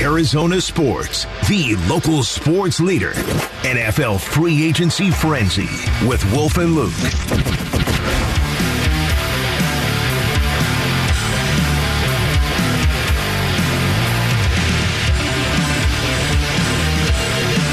[0.00, 3.12] Arizona Sports, the local sports leader.
[3.62, 5.68] NFL Free Agency Frenzy
[6.06, 6.92] with Wolf and Luke.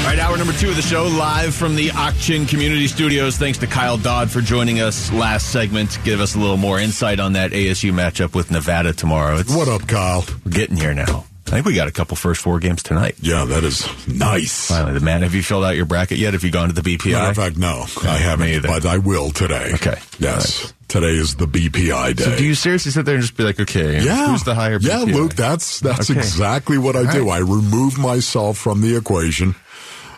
[0.02, 3.36] All right, hour number two of the show, live from the Auction Community Studios.
[3.36, 5.98] Thanks to Kyle Dodd for joining us last segment.
[6.04, 9.36] Give us a little more insight on that ASU matchup with Nevada tomorrow.
[9.38, 10.24] It's, What up, Kyle?
[10.44, 11.24] We're getting here now.
[11.50, 13.16] I think we got a couple first four games tonight.
[13.20, 14.68] Yeah, that is nice.
[14.68, 15.22] Finally, the man.
[15.22, 16.32] Have you filled out your bracket yet?
[16.34, 17.10] Have you gone to the BPI?
[17.12, 18.68] Matter of fact, no, I haven't, either.
[18.68, 19.72] but I will today.
[19.74, 19.98] Okay.
[20.20, 20.72] Yes.
[20.86, 22.22] Today is the BPI day.
[22.24, 24.28] So do you seriously sit there and just be like, okay, yeah.
[24.30, 24.88] who's the higher BPI?
[25.08, 26.18] Yeah, Luke, that's that's Okay.
[26.20, 27.26] exactly what I do.
[27.28, 27.36] right.
[27.36, 29.56] I remove myself from the equation.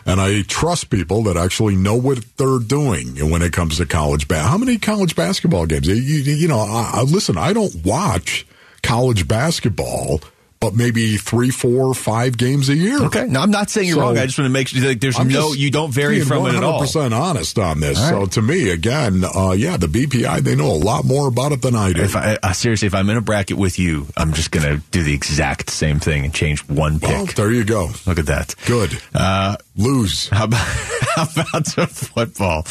[0.05, 4.27] And I trust people that actually know what they're doing when it comes to college
[4.27, 4.51] basketball.
[4.51, 5.87] How many college basketball games?
[5.87, 8.45] You, you, you know, I, I, listen, I don't watch
[8.81, 10.19] college basketball,
[10.63, 13.01] but maybe three, four, five games a year.
[13.03, 13.25] Okay.
[13.27, 14.17] No, I'm not saying you're So- wrong.
[14.17, 16.55] I just want to make sure like, there's I'm no, you don't vary from it
[16.55, 16.81] at all.
[16.81, 17.99] 100% honest on this.
[17.99, 21.51] All So to me, again, uh, yeah, the BPI, they know a lot more about
[21.51, 22.01] it than I do.
[22.01, 24.81] If I, uh, seriously, if I'm in a bracket with you, I'm just going to
[24.91, 27.09] do the exact same thing and change one pick.
[27.09, 27.89] well, there you go.
[28.05, 28.55] Look at that.
[28.65, 28.97] Good.
[29.13, 30.29] Uh, Lose.
[30.29, 30.57] How about,
[31.15, 32.65] how about some football?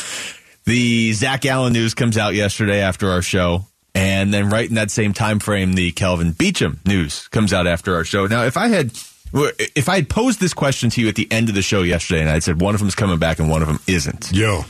[0.65, 3.67] The Zach Allen news comes out yesterday after our show.
[3.95, 7.95] And then right in that same time frame, the Kelvin Beachum news comes out after
[7.95, 8.27] our show.
[8.27, 8.93] Now, if I had
[9.35, 12.21] if I had posed this question to you at the end of the show yesterday
[12.21, 14.65] and I said one of them's coming back and one of them isn't, yo,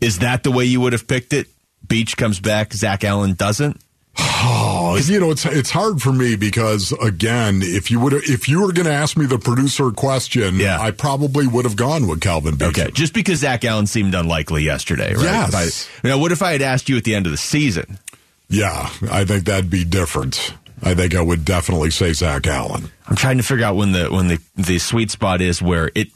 [0.00, 1.48] is that the way you would have picked it?
[1.86, 3.80] Beach comes back, Zach Allen doesn't.
[4.16, 8.62] Oh, you know, it's it's hard for me because again, if you would if you
[8.62, 10.78] were going to ask me the producer question, Yeah.
[10.80, 12.68] I probably would have gone with Calvin Beachum.
[12.68, 15.22] Okay, just because Zach Allen seemed unlikely yesterday, right?
[15.24, 15.88] Yes.
[16.04, 17.98] I- now, what if I had asked you at the end of the season?
[18.48, 20.54] Yeah, I think that'd be different.
[20.82, 22.90] I think I would definitely say Zach Allen.
[23.08, 26.08] I'm trying to figure out when the when the the sweet spot is where it.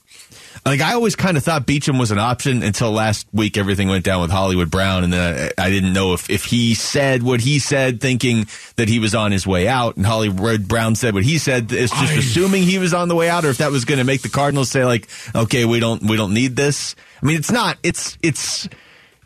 [0.67, 3.57] Like I always kind of thought Beachum was an option until last week.
[3.57, 6.75] Everything went down with Hollywood Brown, and then I, I didn't know if if he
[6.75, 10.95] said what he said, thinking that he was on his way out, and Hollywood Brown
[10.97, 13.51] said what he said, it's just I- assuming he was on the way out, or
[13.51, 16.35] if that was going to make the Cardinals say like, okay, we don't we don't
[16.35, 16.95] need this.
[17.23, 17.79] I mean, it's not.
[17.83, 18.69] It's it's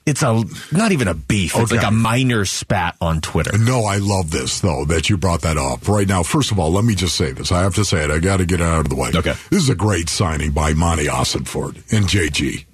[0.07, 0.43] it's a
[0.73, 1.53] not even a beef.
[1.55, 1.77] It's Okay.
[1.77, 3.57] like a minor spat on Twitter.
[3.59, 6.23] No, I love this though that you brought that up right now.
[6.23, 7.53] First of all, let me just say this.
[7.53, 8.11] I have to say it.
[8.11, 9.11] I got to get it out of the way.
[9.15, 9.35] Okay.
[9.51, 12.65] This is a great signing by Monty Ossenfort and JG.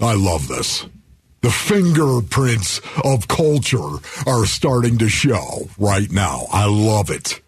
[0.00, 0.86] I love this.
[1.40, 6.46] The fingerprints of culture are starting to show right now.
[6.52, 7.40] I love it.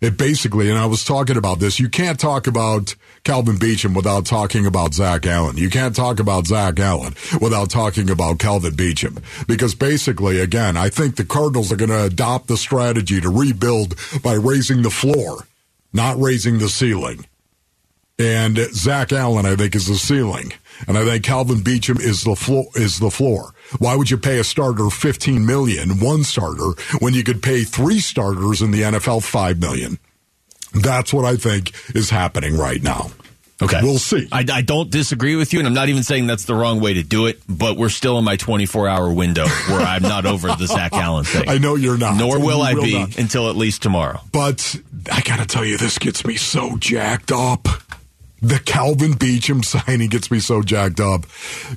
[0.00, 4.24] It basically, and I was talking about this, you can't talk about Calvin Beachum without
[4.24, 5.58] talking about Zach Allen.
[5.58, 9.22] You can't talk about Zach Allen without talking about Calvin Beachum.
[9.46, 13.94] Because basically, again, I think the Cardinals are going to adopt the strategy to rebuild
[14.22, 15.46] by raising the floor,
[15.92, 17.26] not raising the ceiling.
[18.20, 20.52] And Zach Allen, I think, is the ceiling.
[20.86, 23.54] And I think Calvin Beachum is the floor is the floor.
[23.78, 28.00] Why would you pay a starter 15 million, one starter, when you could pay three
[28.00, 29.98] starters in the NFL 5 million?
[30.74, 33.10] That's what I think is happening right now.
[33.62, 33.80] Okay.
[33.82, 34.26] We'll see.
[34.32, 36.94] I, I don't disagree with you, and I'm not even saying that's the wrong way
[36.94, 40.48] to do it, but we're still in my 24 hour window where I'm not over
[40.48, 41.44] the Zach Allen thing.
[41.48, 42.16] I know you're not.
[42.16, 43.18] Nor You will I be not.
[43.18, 44.20] until at least tomorrow.
[44.32, 44.76] But
[45.12, 47.68] I got to tell you, this gets me so jacked up.
[48.42, 51.26] The Calvin Beachum signing gets me so jacked up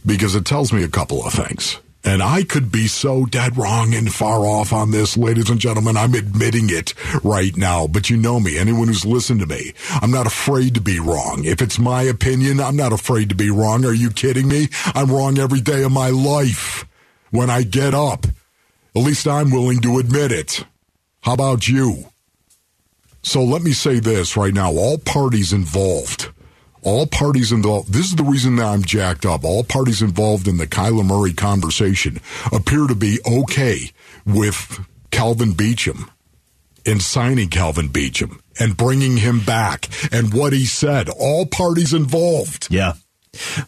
[0.06, 1.80] because it tells me a couple of things.
[2.06, 5.96] And I could be so dead wrong and far off on this, ladies and gentlemen.
[5.96, 6.94] I'm admitting it
[7.24, 7.88] right now.
[7.88, 11.46] But you know me, anyone who's listened to me, I'm not afraid to be wrong.
[11.46, 13.86] If it's my opinion, I'm not afraid to be wrong.
[13.86, 14.68] Are you kidding me?
[14.94, 16.86] I'm wrong every day of my life
[17.32, 18.26] when I get up.
[18.96, 20.66] At least I'm willing to admit it.
[21.22, 22.06] How about you?
[23.22, 24.74] So let me say this right now.
[24.74, 26.33] All parties involved,
[26.84, 29.44] all parties involved, this is the reason that I'm jacked up.
[29.44, 32.20] All parties involved in the Kyler Murray conversation
[32.52, 33.92] appear to be okay
[34.26, 36.10] with Calvin Beachum
[36.86, 41.10] and signing Calvin Beachum and bringing him back and what he said.
[41.10, 42.68] All parties involved.
[42.70, 42.94] Yeah.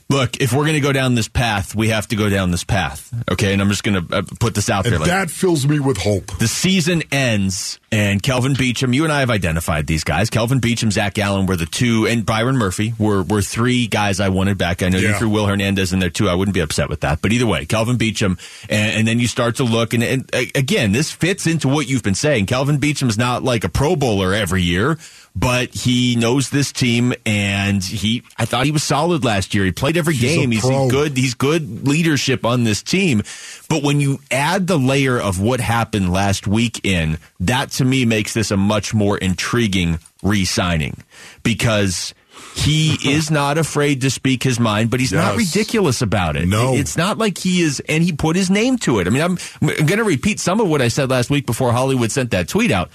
[0.10, 2.64] Look, if we're going to go down this path, we have to go down this
[2.64, 3.12] path.
[3.32, 3.52] Okay.
[3.52, 4.94] And I'm just going to uh, put this out there.
[4.94, 6.38] And Like, that fills me with hope.
[6.38, 10.30] the season ends, and Kelvin Beachum, you and I have identified these guys.
[10.30, 14.30] Kelvin Beachum, Zach Allen were the two, and Byron Murphy were, were three guys I
[14.30, 14.84] wanted back.
[14.84, 16.30] I know you threw Will Hernandez in there too.
[16.30, 17.22] I wouldn't be upset with that.
[17.22, 18.38] But either way, Kelvin Beachum,
[18.70, 22.04] and, and then you start to look, and, and again, this fits into what you've
[22.04, 22.46] been saying.
[22.46, 24.98] Kelvin Beachum's not like a Pro Bowler every year.
[25.38, 28.24] But he knows this team, and he.
[28.38, 29.66] I thought he was solid last year.
[29.66, 30.52] He played every He's game.
[30.52, 33.22] He's good he's good leadership on this team.
[33.68, 38.06] But when you add the layer of what happened last week in, that to me
[38.06, 41.04] makes this a much more intriguing re-signing
[41.44, 42.14] because
[42.56, 46.48] he is not afraid to speak his mind, but he's not ridiculous about it.
[46.48, 46.74] No.
[46.74, 49.08] It's not like he is, and he put his name to it.
[49.08, 51.72] I mean, I'm, I'm going to repeat some of what I said last week before
[51.72, 52.90] Hollywood sent that tweet out.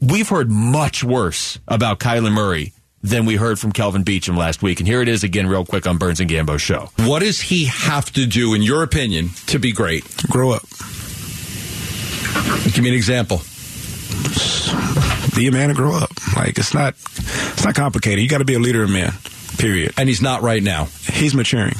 [0.00, 2.72] We've heard much worse about Kyler Murray
[3.02, 4.80] than we heard from Kelvin Beachum last week.
[4.80, 6.90] And here it is again, real quick on Burns and Gambo's show.
[6.98, 10.04] What does he have to do, in your opinion, to be great?
[10.28, 10.62] Grow up.
[12.64, 13.38] Give me an example.
[15.34, 16.10] Be a man and grow up.
[16.36, 18.22] Like it's not it's not complicated.
[18.22, 19.12] You got to be a leader of men.
[19.58, 19.94] Period.
[19.96, 21.74] And he's not right now, He's maturing.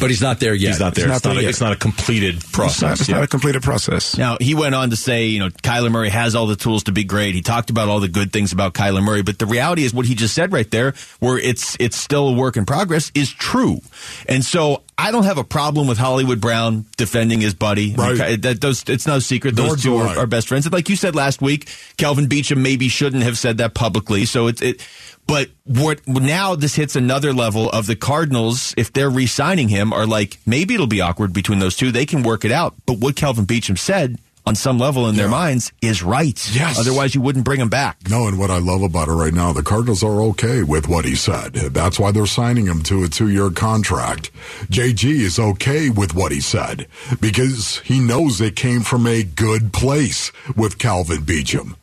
[0.00, 0.68] But he's not there yet.
[0.68, 1.06] He's not there.
[1.08, 3.00] It's It's not not, a, it's not a completed It's not, process.
[3.00, 3.16] it's Yeah.
[3.16, 4.16] not a completed process.
[4.16, 6.92] Now, he went on to say, you know, Kyler Murray has all the tools to
[6.92, 7.34] be great.
[7.34, 10.06] He talked about all the good things about Kyler Murray, but the reality is what
[10.06, 13.80] he just said right there, where it's it's still a work in progress, is true.
[14.28, 17.94] And so I don't have a problem with Hollywood Brown defending his buddy.
[17.94, 18.16] Right.
[18.16, 19.56] Ky- That, those, it's no secret.
[19.56, 20.16] Those Nor two are, I.
[20.22, 20.66] are best friends.
[20.66, 24.24] And like you said last week, Kelvin Beachum maybe shouldn't have said that publicly.
[24.24, 24.86] So it's it.
[25.26, 28.74] But what now this hits another level of the Cardinals.
[28.76, 31.90] If they're re-signing him, are like maybe it'll be awkward between those two.
[31.90, 32.74] They can work it out.
[32.86, 36.54] But what Kelvin Beachum said on some level in their minds is right.
[36.54, 36.78] Yes.
[36.78, 37.96] Otherwise, you wouldn't bring him back.
[38.10, 41.06] No, and what I love about it right now, the Cardinals are okay with what
[41.06, 41.54] he said.
[41.54, 44.30] That's why they're signing him to a two year contract.
[44.70, 46.86] JG is okay with what he said
[47.20, 51.76] because he knows it came from a good place with Calvin Beachum.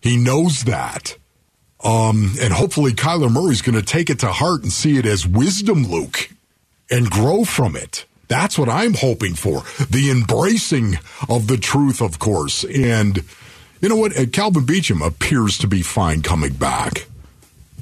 [0.00, 1.16] He knows that.
[1.82, 5.26] Um, and hopefully Kyler Murray's going to take it to heart and see it as
[5.26, 6.30] wisdom, Luke,
[6.90, 8.04] and grow from it.
[8.26, 9.62] That's what I'm hoping for.
[9.88, 10.98] The embracing
[11.28, 12.64] of the truth, of course.
[12.64, 13.24] And
[13.80, 14.18] you know what?
[14.18, 17.06] Uh, Calvin Beachum appears to be fine coming back.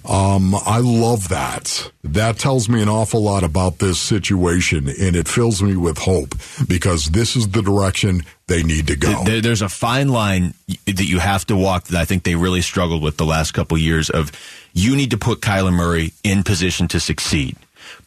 [0.08, 1.90] Um, I love that.
[2.04, 6.34] That tells me an awful lot about this situation, and it fills me with hope
[6.68, 9.24] because this is the direction they need to go.
[9.24, 10.54] There's a fine line
[10.86, 13.76] that you have to walk that I think they really struggled with the last couple
[13.78, 14.30] years of
[14.72, 17.56] you need to put Kyler Murray in position to succeed,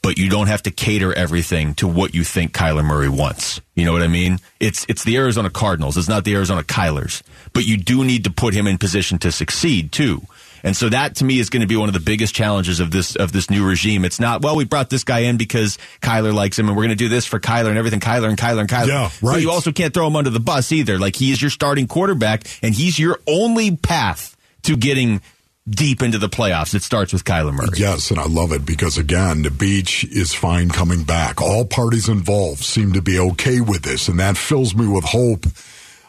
[0.02, 3.60] but you don't have to cater everything to what you think Kyler Murray wants.
[3.76, 4.40] You know what I mean?
[4.62, 5.98] It's it's the Arizona Cardinals.
[5.98, 9.32] It's not the Arizona Kylers, but you do need to put him in position to
[9.34, 10.22] succeed too.
[10.64, 12.92] And so that to me is going to be one of the biggest challenges of
[12.92, 14.06] this of this new regime.
[14.06, 16.90] It's not well we brought this guy in because Kyler likes him and we're going
[16.90, 18.88] to do this for Kyler and everything Kyler and Kyler and Kyler.
[18.88, 19.42] Yeah, But right.
[19.42, 20.98] you also can't throw him under the bus either.
[21.00, 25.22] Like he is your starting quarterback and he's your only path to getting
[25.70, 26.74] deep into the playoffs.
[26.74, 27.78] It starts with Kyler Murray.
[27.78, 31.42] Yes, and I love it because again, the beach is fine coming back.
[31.42, 35.46] All parties involved seem to be okay with this, and that fills me with hope.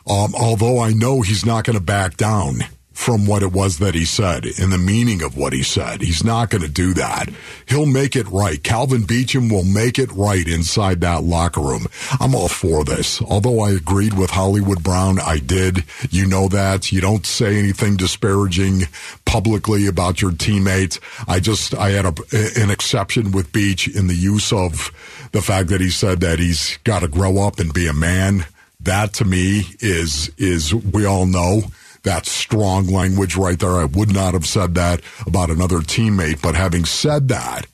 [0.08, 2.60] Um, although I know he's not going to back down
[3.00, 6.02] from what it was that he said and the meaning of what he said.
[6.02, 7.30] He's not going to do that.
[7.66, 8.62] He'll make it right.
[8.62, 11.86] Calvin Beachum will make it right inside that locker room.
[12.20, 13.22] I'm all for this.
[13.22, 15.84] Although I agreed with Hollywood Brown, I did.
[16.10, 16.92] You know that.
[16.92, 18.82] You don't say anything disparaging
[19.24, 21.00] publicly about your teammates.
[21.26, 22.14] I just, I had a,
[22.60, 24.92] an exception with Beach in the use of
[25.32, 28.44] the fact that he said that he's got to grow up and be a man.
[28.78, 31.62] That to me is, is, we all know
[32.02, 33.76] that's strong language right there.
[33.76, 36.40] I would not have said that about another teammate.
[36.40, 37.66] But having said that,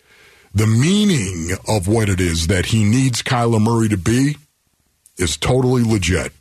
[0.55, 4.37] the meaning of what it is that he needs Kyler Murray to be
[5.17, 6.33] is totally legit.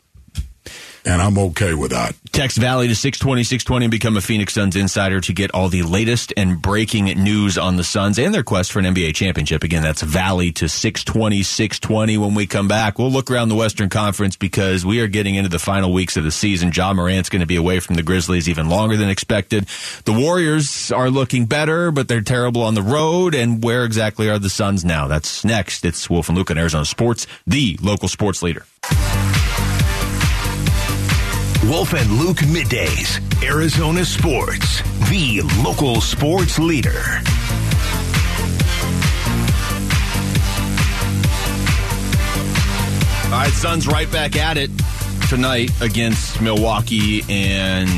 [1.06, 2.16] And I'm okay with that.
[2.32, 5.84] Text Valley to 620, 620 and become a Phoenix Suns insider to get all the
[5.84, 9.64] latest and breaking news on the Suns and their quest for an NBA championship.
[9.64, 12.18] Again, that's Valley to 620, 620.
[12.18, 15.50] When we come back, we'll look around the Western Conference because we are getting into
[15.50, 16.72] the final weeks of the season.
[16.74, 19.68] Ja Morant's going to be away from the Grizzlies even longer than expected.
[20.06, 23.36] The Warriors are looking better, but they're terrible on the road.
[23.36, 25.08] And where exactly are the Suns now?
[25.08, 25.86] That's next.
[25.86, 28.66] It's Wolf and Luke on Arizona Sports, the local sports leader.
[31.70, 37.02] Wolf and Luke middays, Arizona Sports, the local sports leader.
[43.26, 44.70] All right, Suns right back at it
[45.28, 47.90] tonight against Milwaukee and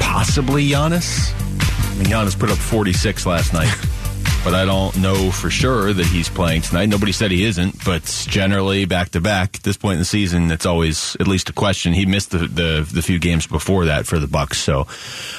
[0.00, 1.32] possibly Giannis.
[1.34, 3.68] I mean, Giannis put up 46 last night,
[4.44, 6.86] but I don't know for sure that he's playing tonight.
[6.86, 10.50] Nobody said he isn't, but generally back to back at this point in the season,
[10.50, 11.92] it's always at least a question.
[11.92, 14.86] He missed the the, the few games before that for the Bucks, so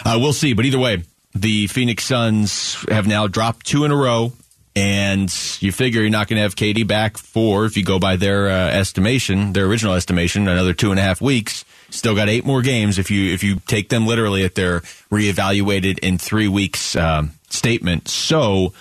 [0.05, 0.53] uh, we'll see.
[0.53, 1.03] But either way,
[1.35, 4.33] the Phoenix Suns have now dropped two in a row.
[4.75, 8.15] And you figure you're not going to have KD back for, if you go by
[8.15, 11.63] their uh, estimation, their original estimation, another two and a half weeks.
[11.91, 14.79] Still got eight more games if you if you take them literally at their
[15.11, 18.07] reevaluated in three weeks um, statement.
[18.07, 18.73] So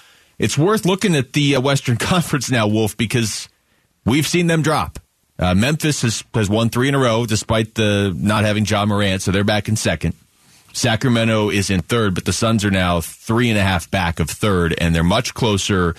[0.43, 3.49] it's worth looking at the uh, Western Conference now, Wolf, because
[4.05, 4.99] we've seen them drop.
[5.39, 9.23] Uh, Memphis has has won three in a row despite the not having Ja Morant,
[9.23, 10.15] so they're back in second.
[10.75, 14.29] Sacramento is in third, but the Suns are now three and a half back of
[14.29, 15.95] third, and they're much closer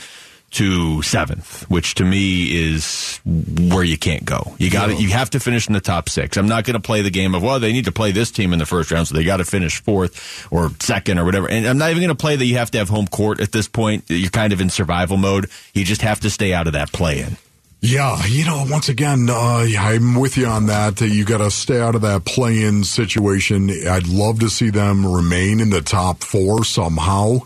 [0.53, 4.55] to seventh, which to me is where you can't go.
[4.57, 6.38] You got to You have to finish in the top six.
[6.38, 8.53] I'm not going to play the game of well, they need to play this team
[8.53, 11.50] in the first round, so they got to finish fourth or second or whatever.
[11.50, 13.51] And I'm not even going to play that you have to have home court at
[13.51, 14.05] this point.
[14.07, 15.50] You're kind of in survival mode.
[15.74, 17.38] You just have to stay out of that play in.
[17.86, 21.01] Yeah, you know, once again, uh, I'm with you on that.
[21.01, 23.69] You got to stay out of that play-in situation.
[23.69, 27.39] I'd love to see them remain in the top four somehow,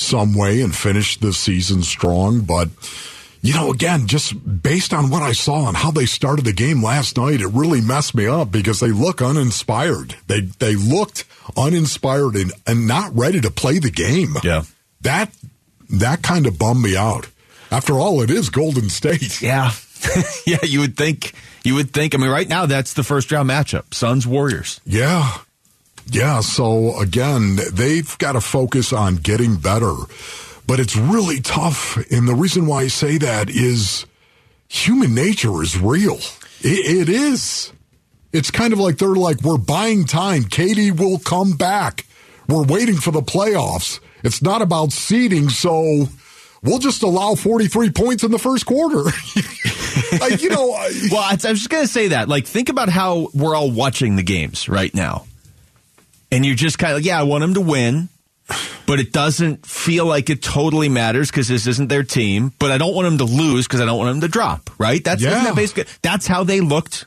[0.00, 2.40] some way, and finish the season strong.
[2.40, 2.68] But
[3.42, 6.82] you know, again, just based on what I saw and how they started the game
[6.82, 10.14] last night, it really messed me up because they look uninspired.
[10.26, 11.24] They they looked
[11.56, 14.34] uninspired and, and not ready to play the game.
[14.42, 14.64] Yeah,
[15.02, 15.32] that
[15.90, 17.28] that kind of bummed me out.
[17.70, 19.40] After all, it is Golden State.
[19.42, 19.72] Yeah.
[20.46, 23.50] yeah, you would think you would think I mean right now that's the first round
[23.50, 23.92] matchup.
[23.92, 24.80] Suns Warriors.
[24.86, 25.36] Yeah.
[26.10, 29.94] Yeah, so again, they've got to focus on getting better.
[30.66, 31.96] But it's really tough.
[32.10, 34.06] And the reason why I say that is
[34.68, 36.18] human nature is real.
[36.62, 37.72] it, it is.
[38.32, 40.44] It's kind of like they're like, we're buying time.
[40.44, 42.06] KD will come back.
[42.48, 44.00] We're waiting for the playoffs.
[44.22, 46.08] It's not about seeding, so
[46.62, 49.04] we'll just allow 43 points in the first quarter.
[50.20, 50.68] like, you know.
[51.10, 52.28] well, I, was just going to say that.
[52.28, 55.26] Like, think about how we're all watching the games right now.
[56.32, 58.08] And you're just kind of like, yeah, I want them to win
[58.86, 62.52] but it doesn't feel like it totally matters because this isn't their team.
[62.58, 64.68] But I don't want them to lose because I don't want them to drop.
[64.78, 65.02] Right?
[65.04, 65.44] That's yeah.
[65.44, 67.06] that basically that's how they looked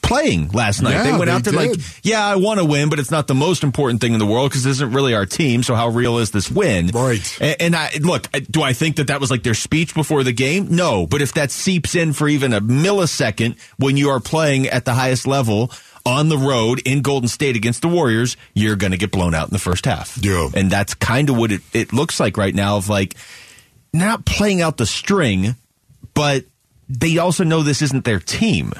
[0.00, 0.92] playing last night.
[0.92, 1.76] Yeah, they went they out there did.
[1.76, 4.26] like, yeah, I want to win, but it's not the most important thing in the
[4.26, 5.62] world because this isn't really our team.
[5.62, 6.88] So how real is this win?
[6.88, 7.38] Right.
[7.40, 10.32] And, and I look, do I think that that was like their speech before the
[10.32, 10.68] game?
[10.70, 11.06] No.
[11.06, 14.94] But if that seeps in for even a millisecond when you are playing at the
[14.94, 15.70] highest level
[16.04, 19.48] on the road in Golden State against the Warriors, you're going to get blown out
[19.48, 20.18] in the first half.
[20.20, 20.48] Yeah.
[20.54, 23.14] And that's kind of what it, it looks like right now of like
[23.92, 25.56] not playing out the string,
[26.14, 26.44] but
[26.88, 28.72] they also know this isn't their team.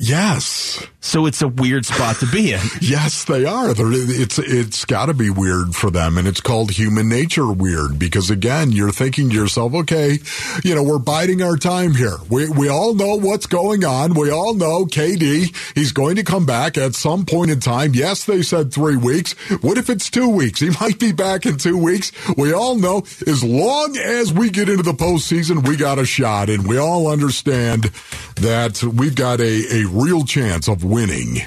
[0.00, 0.86] Yes.
[1.00, 2.60] So it's a weird spot to be in.
[2.80, 3.74] yes, they are.
[3.74, 7.98] They're, it's it's got to be weird for them, and it's called human nature weird
[7.98, 10.18] because again, you're thinking to yourself, okay,
[10.62, 12.16] you know, we're biding our time here.
[12.30, 14.14] We we all know what's going on.
[14.14, 15.74] We all know KD.
[15.74, 17.94] He's going to come back at some point in time.
[17.94, 19.32] Yes, they said three weeks.
[19.62, 20.60] What if it's two weeks?
[20.60, 22.12] He might be back in two weeks.
[22.36, 26.50] We all know as long as we get into the postseason, we got a shot,
[26.50, 27.90] and we all understand
[28.36, 31.38] that we've got a, a real chance of winning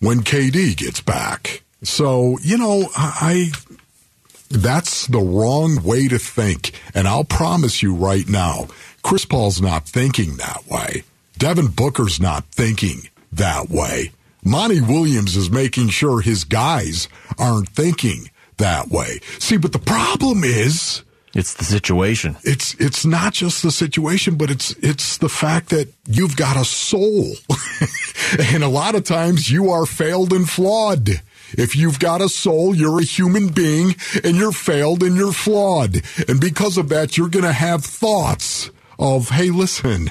[0.00, 1.62] when KD gets back.
[1.82, 3.52] So, you know, I
[4.50, 6.72] that's the wrong way to think.
[6.94, 8.68] And I'll promise you right now,
[9.02, 11.04] Chris Paul's not thinking that way.
[11.36, 14.12] Devin Booker's not thinking that way.
[14.44, 17.08] Monty Williams is making sure his guys
[17.38, 19.20] aren't thinking that way.
[19.38, 21.02] See, but the problem is
[21.34, 22.36] it's the situation.
[22.42, 26.64] It's it's not just the situation, but it's it's the fact that you've got a
[26.64, 27.34] soul.
[28.52, 31.08] and a lot of times you are failed and flawed.
[31.52, 36.02] If you've got a soul, you're a human being and you're failed and you're flawed.
[36.28, 40.10] And because of that, you're going to have thoughts of, hey, listen,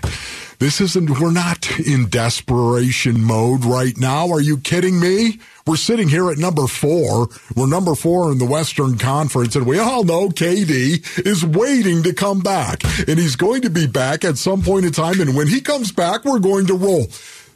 [0.59, 4.29] this isn't, we're not in desperation mode right now.
[4.31, 5.39] Are you kidding me?
[5.67, 7.27] We're sitting here at number four.
[7.55, 12.13] We're number four in the Western Conference, and we all know KD is waiting to
[12.13, 12.83] come back.
[13.07, 15.19] And he's going to be back at some point in time.
[15.21, 17.07] And when he comes back, we're going to roll.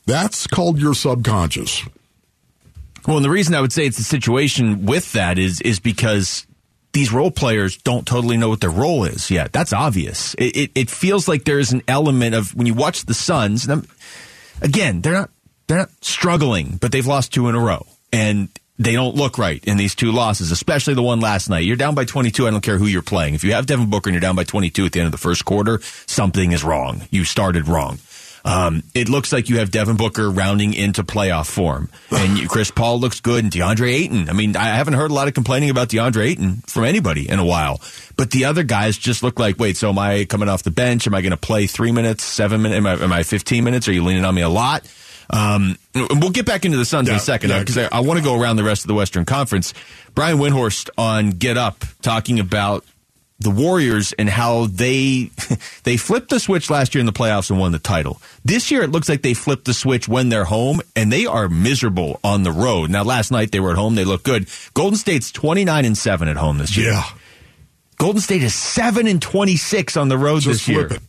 [0.06, 1.84] That's called your subconscious.
[3.08, 6.46] Well, and the reason I would say it's a situation with that is is because
[6.94, 9.52] these role players don't totally know what their role is yet.
[9.52, 10.34] That's obvious.
[10.36, 13.68] It, it, it feels like there's an element of when you watch the Suns.
[14.62, 15.30] again, they're not
[15.68, 19.64] they're not struggling, but they've lost two in a row, and they don't look right
[19.64, 21.60] in these two losses, especially the one last night.
[21.60, 22.48] You're down by 22.
[22.48, 23.36] I don't care who you're playing.
[23.36, 25.18] If you have Devin Booker and you're down by 22 at the end of the
[25.20, 27.04] first quarter, something is wrong.
[27.12, 28.00] You started wrong.
[28.44, 32.72] Um, it looks like you have Devin Booker rounding into playoff form, and you, Chris
[32.72, 34.30] Paul looks good, and DeAndre Ayton.
[34.30, 37.40] I mean, I haven't heard a lot of complaining about DeAndre Ayton from anybody in
[37.40, 37.82] a while,
[38.18, 41.08] but the other guys just look like, wait, so am I coming off the bench?
[41.08, 42.78] Am I going to play three minutes, seven minutes?
[42.78, 43.88] Am I, am I 15 minutes?
[43.88, 44.88] Are you leaning on me a lot?
[45.32, 48.02] Um, we'll get back into the Suns yeah, in a second because yeah, I, I
[48.02, 49.74] want to go around the rest of the Western Conference.
[50.14, 52.84] Brian Windhorst on Get Up talking about
[53.42, 55.32] the Warriors and how they
[55.84, 58.22] they flipped the switch last year in the playoffs and won the title.
[58.46, 61.50] This year it looks like they flipped the switch when they're home and they are
[61.50, 62.90] miserable on the road.
[62.90, 64.48] Now last night they were at home, they look good.
[64.74, 66.92] Golden State's 29 and 7 at home this year.
[66.92, 67.04] Yeah.
[67.98, 70.88] Golden State is 7 and 26 on the road Just this year.
[70.88, 71.08] Flip it.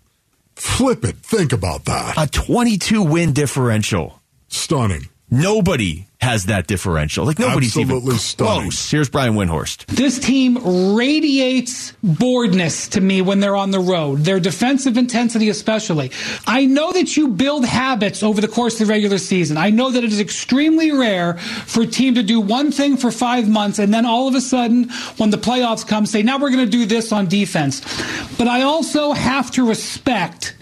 [0.57, 1.17] Flip it.
[1.19, 2.15] Think about that.
[2.19, 4.21] A 22 win differential.
[4.49, 5.09] Stunning.
[5.33, 7.25] Nobody has that differential.
[7.25, 8.63] Like nobody's Absolutely even stunning.
[8.65, 8.91] close.
[8.91, 9.87] Here's Brian Windhorst.
[9.87, 16.11] This team radiates boredness to me when they're on the road, their defensive intensity especially.
[16.47, 19.57] I know that you build habits over the course of the regular season.
[19.57, 23.11] I know that it is extremely rare for a team to do one thing for
[23.11, 26.51] five months and then all of a sudden, when the playoffs come, say, now we're
[26.51, 27.81] going to do this on defense.
[28.37, 30.55] But I also have to respect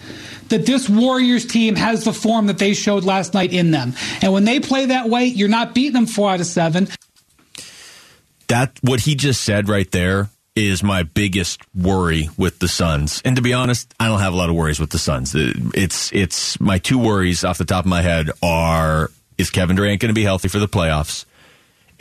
[0.51, 3.95] that this Warriors team has the form that they showed last night in them.
[4.21, 6.87] And when they play that way, you're not beating them four out of seven.
[8.47, 13.21] That what he just said right there is my biggest worry with the Suns.
[13.23, 15.33] And to be honest, I don't have a lot of worries with the Suns.
[15.35, 20.01] It's it's my two worries off the top of my head are is Kevin Durant
[20.01, 21.25] going to be healthy for the playoffs?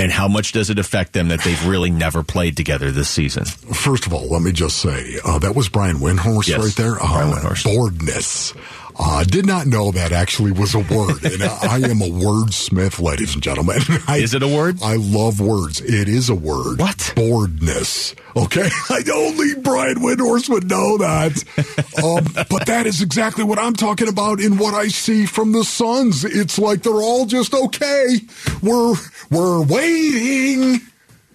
[0.01, 3.45] And how much does it affect them that they've really never played together this season?
[3.45, 6.95] First of all, let me just say uh, that was Brian Windhorst Yes, right there.
[6.97, 7.65] Brian Uh, Windhorst.
[7.65, 8.55] Boredness.
[9.03, 11.25] I uh, did not know that actually was a word.
[11.25, 13.81] and I am a wordsmith, ladies and gentlemen.
[14.07, 14.83] I, Is it a word?
[14.83, 15.81] I love words.
[15.81, 16.79] It is a word.
[16.79, 17.15] What?
[17.17, 18.15] Boredness.
[18.37, 18.69] Okay.
[18.91, 21.33] I only Brian Windhorst would know that.
[22.05, 25.65] um, but that is exactly what I'm talking about in what I see from the
[25.65, 26.23] Suns.
[26.23, 28.19] It's like they're all just okay.
[28.63, 28.95] We're,
[29.31, 30.81] we're waiting.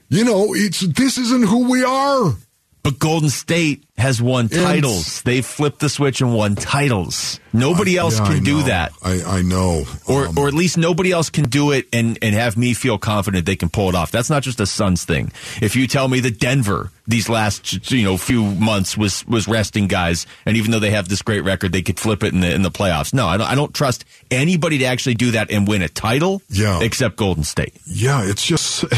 [0.10, 2.36] You know, it's, this isn't who we are.
[2.86, 5.24] But Golden State has won titles.
[5.24, 7.40] They've flipped the switch and won titles.
[7.52, 8.92] Nobody else Yeah, can I do that.
[9.02, 9.86] I, I know.
[10.08, 12.98] Or, Um, or at least nobody else can do it and, and have me feel
[13.00, 14.12] confident they can pull it off.
[14.12, 15.32] That's not just a Suns thing.
[15.62, 19.88] If you tell me that Denver these last you know few months was was resting
[19.88, 22.54] guys, and even though they have this great record, they could flip it in the
[22.54, 23.14] in the playoffs.
[23.16, 26.42] No, I don't, I don't trust anybody to actually do that and win a title.
[26.50, 26.82] Yeah.
[26.84, 27.74] except Golden State.
[27.88, 28.86] yeah, it's just.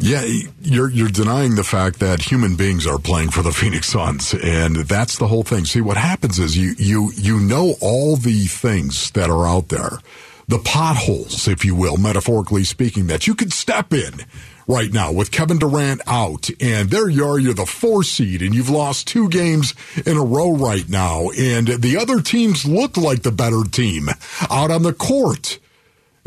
[0.00, 0.24] Yeah,
[0.62, 4.76] you're you're denying the fact that human beings are playing for the Phoenix Suns, and
[4.76, 5.64] that's the whole thing.
[5.64, 9.98] See, what happens is you you you know all the things that are out there,
[10.46, 14.24] the potholes, if you will, metaphorically speaking, that you could step in
[14.68, 18.54] right now with Kevin Durant out, and there you are, you're the four seed, and
[18.54, 19.74] you've lost two games
[20.06, 24.08] in a row right now, and the other teams look like the better team
[24.48, 25.58] out on the court.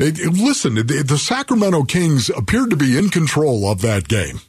[0.02, 4.40] It- it- listen, the, the Sacramento Kings appeared to be in control of that game.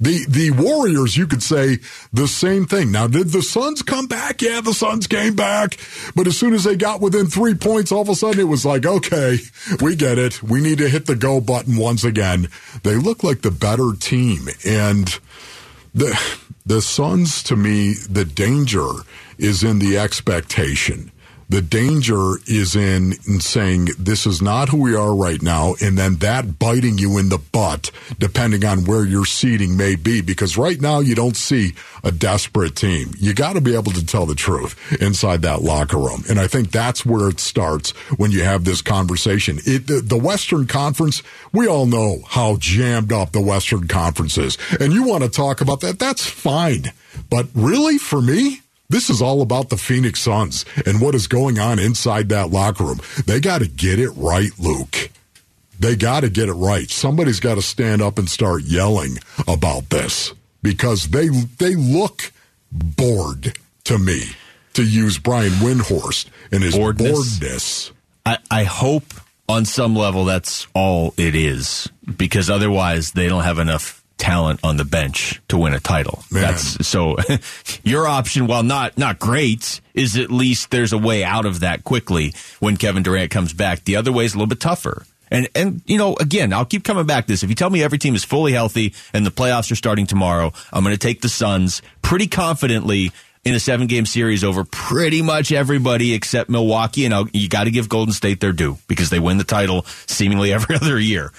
[0.00, 1.78] The the Warriors, you could say
[2.12, 2.90] the same thing.
[2.90, 4.42] Now, did the Suns come back?
[4.42, 5.78] Yeah, the Suns came back.
[6.16, 8.66] But as soon as they got within three points, all of a sudden it was
[8.66, 9.38] like, okay,
[9.80, 10.42] we get it.
[10.42, 12.48] We need to hit the go button once again.
[12.82, 14.48] They look like the better team.
[14.66, 15.16] And
[15.94, 16.20] the
[16.66, 18.88] the Suns, to me, the danger
[19.38, 21.12] is in the expectation.
[21.54, 25.96] The danger is in, in saying this is not who we are right now, and
[25.96, 30.20] then that biting you in the butt, depending on where your seating may be.
[30.20, 33.12] Because right now you don't see a desperate team.
[33.20, 36.48] You got to be able to tell the truth inside that locker room, and I
[36.48, 39.60] think that's where it starts when you have this conversation.
[39.64, 44.58] It, the, the Western Conference, we all know how jammed up the Western Conference is,
[44.80, 46.00] and you want to talk about that.
[46.00, 46.90] That's fine,
[47.30, 48.62] but really, for me.
[48.88, 52.84] This is all about the Phoenix Suns and what is going on inside that locker
[52.84, 53.00] room.
[53.26, 55.10] They got to get it right, Luke.
[55.80, 56.88] They got to get it right.
[56.88, 59.18] Somebody's got to stand up and start yelling
[59.48, 62.32] about this because they they look
[62.72, 64.22] bored to me.
[64.74, 67.38] To use Brian Windhorst and his Boredness.
[67.38, 67.92] boredness.
[68.26, 69.14] I, I hope
[69.48, 74.78] on some level that's all it is because otherwise they don't have enough talent on
[74.78, 76.24] the bench to win a title.
[76.30, 76.44] Man.
[76.44, 77.16] That's so
[77.84, 81.84] your option while not not great is at least there's a way out of that
[81.84, 83.84] quickly when Kevin Durant comes back.
[83.84, 85.04] The other way is a little bit tougher.
[85.30, 87.42] And and you know again, I'll keep coming back to this.
[87.42, 90.54] If you tell me every team is fully healthy and the playoffs are starting tomorrow,
[90.72, 93.12] I'm going to take the Suns pretty confidently
[93.44, 97.04] in a seven game series over pretty much everybody except Milwaukee.
[97.04, 99.84] And I'll, you got to give Golden State their due because they win the title
[100.06, 101.30] seemingly every other year.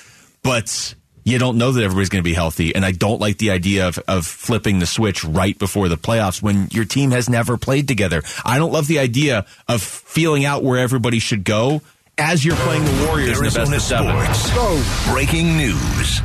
[0.43, 0.93] But
[1.25, 2.73] you don't know that everybody's going to be healthy.
[2.73, 6.41] And I don't like the idea of, of flipping the switch right before the playoffs
[6.41, 8.21] when your team has never played together.
[8.45, 11.81] I don't love the idea of feeling out where everybody should go
[12.17, 14.33] as you're playing the Warriors in the best of seven.
[14.33, 15.09] Sports.
[15.11, 16.21] Breaking news.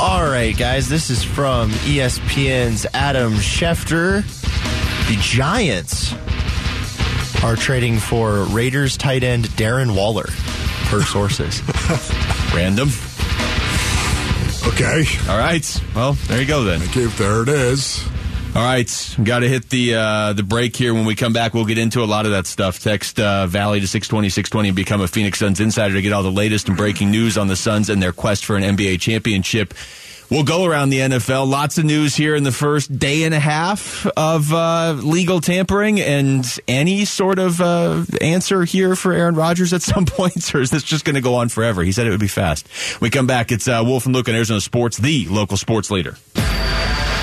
[0.00, 4.22] All right, guys, this is from ESPN's Adam Schefter.
[5.08, 6.14] The Giants
[7.42, 10.26] are trading for Raiders tight end Darren Waller,
[10.88, 11.62] per sources.
[12.54, 12.88] Random.
[14.66, 15.04] Okay.
[15.28, 15.82] All right.
[15.94, 16.82] Well, there you go then.
[16.82, 18.04] Okay, there it is.
[18.54, 20.94] All right, got to hit the uh, the break here.
[20.94, 22.80] When we come back, we'll get into a lot of that stuff.
[22.80, 26.22] Text uh, Valley to 620, 620 and become a Phoenix Suns insider to get all
[26.22, 29.74] the latest and breaking news on the Suns and their quest for an NBA championship.
[30.30, 31.48] We'll go around the NFL.
[31.48, 36.00] Lots of news here in the first day and a half of uh, legal tampering,
[36.00, 40.70] and any sort of uh, answer here for Aaron Rodgers at some point, or is
[40.70, 41.82] this just going to go on forever?
[41.82, 42.68] He said it would be fast.
[43.00, 43.50] we come back.
[43.52, 46.16] It's uh, Wolf and Luke on Arizona Sports, the local sports leader.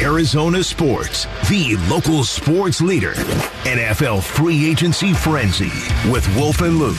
[0.02, 3.14] Arizona Sports, the local sports leader.
[3.64, 5.72] NFL free agency frenzy
[6.12, 6.98] with Wolf and Luke.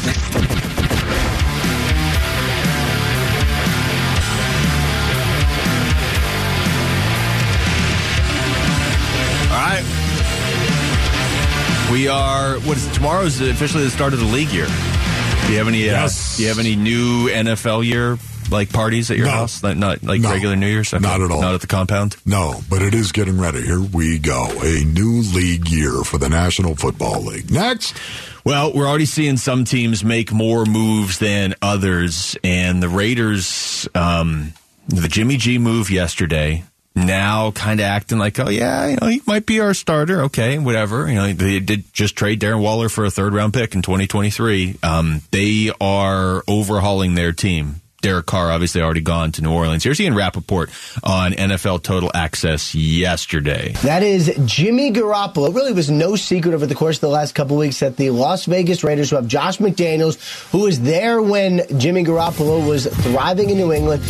[12.07, 12.55] We are.
[12.61, 13.23] What is tomorrow?
[13.25, 14.67] Is officially the start of the league year.
[14.67, 15.91] Do you have any?
[15.91, 18.17] Uh, do you have any new NFL year
[18.49, 19.33] like parties at your No.
[19.33, 19.61] house?
[19.61, 20.31] Like, not like No.
[20.31, 20.95] regular New Year's.
[20.95, 21.03] Okay.
[21.03, 21.43] Not at all.
[21.43, 22.15] Not at the compound.
[22.25, 23.63] No, but it is getting ready.
[23.63, 24.47] Here we go.
[24.63, 27.51] A new league year for the National Football League.
[27.51, 27.97] Next.
[28.45, 34.53] Well, we're already seeing some teams make more moves than others, and the Raiders, um,
[34.87, 36.63] the Jimmy G move yesterday.
[36.97, 40.23] Now, kind of acting like, oh yeah, you know, he might be our starter.
[40.23, 41.07] Okay, whatever.
[41.07, 44.79] You know, they did just trade Darren Waller for a third round pick in 2023.
[44.83, 47.83] Um, they are overhauling their team.
[48.03, 49.83] Derek Carr obviously already gone to New Orleans.
[49.83, 50.71] Here's Ian Rapoport
[51.03, 53.73] on NFL Total Access yesterday.
[53.83, 55.49] That is Jimmy Garoppolo.
[55.49, 58.11] It really was no secret over the course of the last couple weeks that the
[58.11, 63.51] Las Vegas Raiders, who have Josh McDaniels, who was there when Jimmy Garoppolo was thriving
[63.51, 64.03] in New England,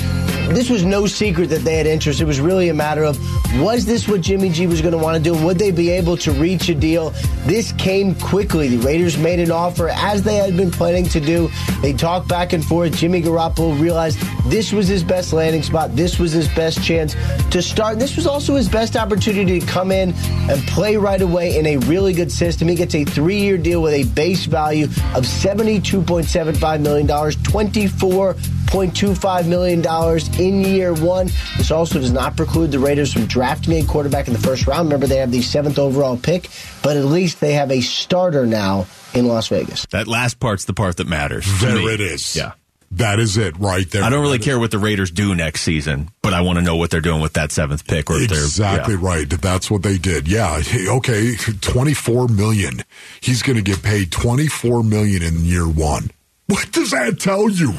[0.54, 2.20] this was no secret that they had interest.
[2.20, 3.18] It was really a matter of
[3.60, 5.44] was this what Jimmy G was going to want to do?
[5.44, 7.10] Would they be able to reach a deal?
[7.46, 8.68] This came quickly.
[8.68, 11.50] The Raiders made an offer as they had been planning to do.
[11.82, 12.96] They talked back and forth.
[12.96, 15.94] Jimmy Garoppolo realized this was his best landing spot.
[15.94, 17.14] This was his best chance
[17.50, 17.98] to start.
[17.98, 20.12] This was also his best opportunity to come in
[20.50, 22.68] and play right away in a really good system.
[22.68, 24.84] He gets a three year deal with a base value
[25.14, 28.36] of $72.75 million, 24
[28.66, 31.26] $0.25 million in year one.
[31.56, 34.88] This also does not preclude the Raiders from drafting a quarterback in the first round.
[34.88, 36.50] Remember, they have the seventh overall pick,
[36.82, 39.86] but at least they have a starter now in Las Vegas.
[39.86, 41.46] That last part's the part that matters.
[41.60, 41.86] There me.
[41.86, 42.36] it is.
[42.36, 42.52] Yeah.
[42.96, 44.02] That is it right there.
[44.02, 46.64] I don't really That- care what the Raiders do next season, but I want to
[46.64, 48.10] know what they're doing with that seventh pick.
[48.10, 49.00] Or if Exactly yeah.
[49.02, 49.28] right.
[49.28, 50.26] That's what they did.
[50.28, 50.62] Yeah.
[50.88, 51.34] Okay.
[51.60, 52.82] 24 million.
[53.20, 56.10] He's going to get paid 24 million in year one.
[56.46, 57.74] What does that tell you?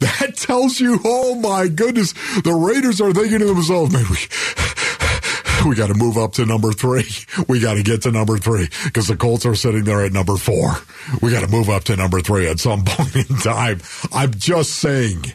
[0.00, 2.12] That tells you, oh my goodness,
[2.42, 4.04] the Raiders are thinking to themselves, man,
[5.66, 7.04] we, got to move up to number three.
[7.48, 10.36] We got to get to number three because the Colts are sitting there at number
[10.36, 10.72] four.
[11.20, 13.80] We got to move up to number three at some point in time.
[14.12, 15.32] I'm just saying.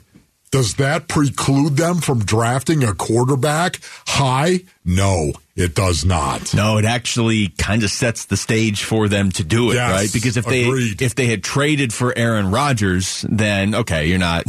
[0.50, 4.62] Does that preclude them from drafting a quarterback high?
[4.86, 6.54] No, it does not.
[6.54, 10.10] No, it actually kind of sets the stage for them to do it, Yes, right?
[10.14, 14.46] Because if they if they had traded for Aaron Rodgers, then okay, you're not.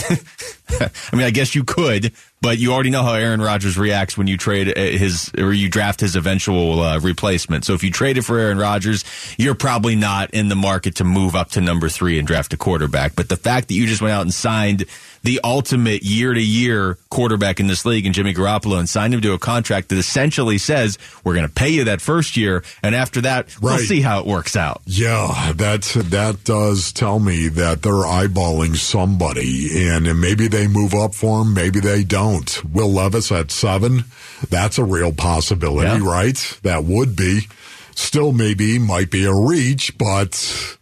[0.80, 4.26] I mean, I guess you could, but you already know how Aaron Rodgers reacts when
[4.26, 7.64] you trade uh, his or you draft his eventual uh, replacement.
[7.64, 9.04] So if you traded for Aaron Rodgers,
[9.38, 12.56] you're probably not in the market to move up to number three and draft a
[12.56, 13.16] quarterback.
[13.16, 14.84] But the fact that you just went out and signed
[15.28, 19.20] the ultimate year to year quarterback in this league and Jimmy Garoppolo and signed him
[19.20, 22.94] to a contract that essentially says we're going to pay you that first year, and
[22.94, 24.80] after that we'll see how it works out.
[24.86, 31.14] Yeah, that that does tell me that they're eyeballing somebody, and maybe they move up
[31.14, 32.64] for him, maybe they don't.
[32.64, 34.04] Will Levis at seven,
[34.48, 36.10] that's a real possibility, Yeah.
[36.10, 36.58] right?
[36.62, 37.48] That would be.
[37.94, 40.77] Still, maybe might be a reach, but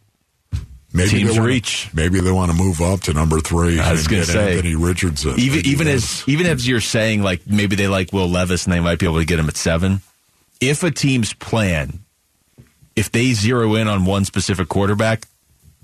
[0.97, 1.91] maybe Teams they wanna, reach.
[1.95, 3.79] Maybe they want to move up to number three.
[3.79, 4.57] I was gonna say.
[4.57, 5.39] Anthony Richardson.
[5.39, 8.73] Even Maybe even as even as you're saying, like maybe they like Will Levis and
[8.73, 10.01] they might be able to get him at seven.
[10.61, 12.01] If a team's plan,
[12.97, 15.27] if they zero in on one specific quarterback,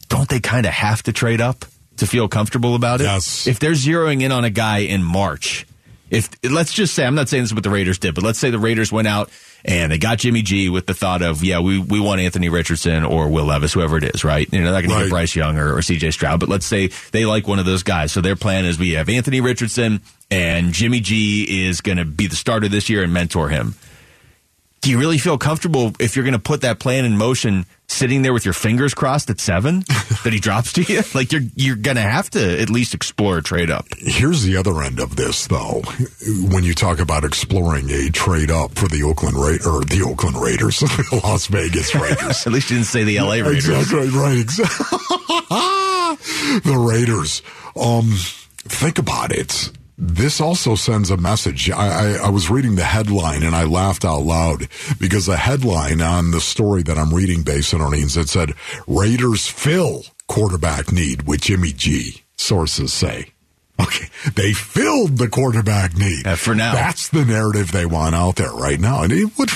[0.09, 1.65] don't they kind of have to trade up
[1.99, 3.05] to feel comfortable about it?
[3.05, 3.47] Yes.
[3.47, 5.67] If they're zeroing in on a guy in March,
[6.13, 8.39] if let's just say I'm not saying this is what the Raiders did, but let's
[8.39, 9.31] say the Raiders went out
[9.65, 13.03] and they got Jimmy G with the thought of yeah we we want Anthony Richardson
[13.05, 15.35] or Will Levis whoever it is right you know they're not going to get Bryce
[15.35, 16.11] Young or, or C.J.
[16.11, 18.93] Stroud but let's say they like one of those guys so their plan is we
[18.93, 23.13] have Anthony Richardson and Jimmy G is going to be the starter this year and
[23.13, 23.75] mentor him.
[24.83, 28.23] Do you really feel comfortable if you're going to put that plan in motion, sitting
[28.23, 29.81] there with your fingers crossed at seven
[30.25, 31.03] that he drops to you?
[31.15, 33.87] Like you're you're going to have to at least explore a trade up.
[33.99, 35.83] Here's the other end of this, though.
[36.51, 40.37] When you talk about exploring a trade up for the Oakland Ra- or the Oakland
[40.37, 42.47] Raiders, the Las Vegas Raiders.
[42.47, 43.43] At least you didn't say the L.A.
[43.43, 43.69] Raiders.
[43.69, 44.39] Exactly right.
[44.39, 44.79] Exactly.
[46.65, 47.43] the Raiders.
[47.77, 48.13] Um,
[48.65, 49.71] think about it.
[50.05, 51.71] This also sends a message.
[51.71, 54.67] I, I, I was reading the headline and I laughed out loud
[54.99, 58.55] because the headline on the story that I'm reading based on earnings it said
[58.89, 62.25] Raiders fill quarterback need with Jimmy G.
[62.37, 63.29] Sources say.
[63.81, 66.73] Okay, they filled the quarterback need Uh, for now.
[66.73, 69.03] That's the narrative they want out there right now.
[69.05, 69.51] And it- what?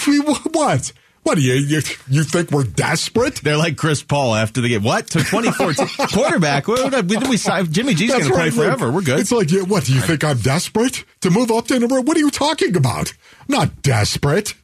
[0.54, 0.92] What?
[1.26, 3.34] What do you, you you think we're desperate?
[3.42, 4.84] They're like Chris Paul after the game.
[4.84, 5.08] What?
[5.08, 6.68] To 2014 quarterback?
[6.68, 8.92] What, what, we, we, sign- Jimmy G's going to play forever.
[8.92, 9.18] We're good.
[9.18, 10.22] It's like, yeah, what do you think?
[10.22, 12.00] I'm desperate to move up to number?
[12.00, 13.12] What are you talking about?
[13.48, 14.54] Not desperate.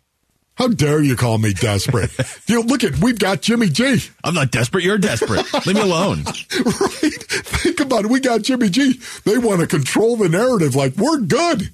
[0.54, 2.12] How dare you call me desperate?
[2.46, 3.98] you know, look at we've got Jimmy G.
[4.22, 4.84] I'm not desperate.
[4.84, 5.52] You're desperate.
[5.66, 6.22] Leave me alone.
[6.24, 7.22] right?
[7.28, 8.10] Think about it.
[8.12, 9.00] We got Jimmy G.
[9.24, 11.70] They want to control the narrative like we're good.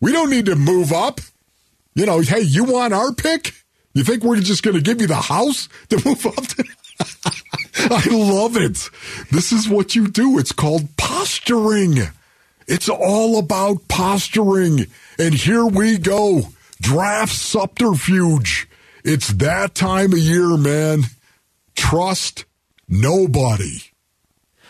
[0.00, 1.20] We don't need to move up.
[1.96, 3.52] You know, hey, you want our pick?
[3.94, 6.64] You think we're just going to give you the house to move up to?
[7.90, 8.90] I love it.
[9.30, 10.38] This is what you do.
[10.38, 11.98] It's called posturing.
[12.66, 14.86] It's all about posturing.
[15.18, 16.42] And here we go.
[16.80, 18.68] Draft subterfuge.
[19.04, 21.04] It's that time of year, man.
[21.74, 22.44] Trust
[22.88, 23.78] nobody.